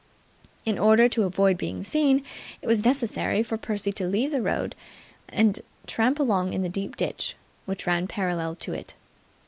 In 0.65 0.79
order 0.79 1.07
to 1.09 1.25
avoid 1.25 1.59
being 1.59 1.83
seen, 1.83 2.23
it 2.59 2.65
was 2.65 2.83
necessary 2.83 3.43
for 3.43 3.55
Percy 3.55 3.91
to 3.91 4.07
leave 4.07 4.31
the 4.31 4.41
road 4.41 4.75
and 5.29 5.59
tramp 5.85 6.17
along 6.19 6.53
in 6.53 6.63
the 6.63 6.69
deep 6.69 6.95
ditch 6.97 7.35
which 7.67 7.85
ran 7.85 8.07
parallel 8.07 8.55
to 8.55 8.73
it. 8.73 8.95